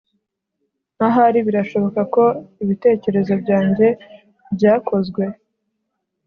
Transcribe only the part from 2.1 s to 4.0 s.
ko ibitekerezo byanjye